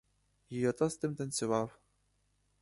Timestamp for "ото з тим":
0.67-1.15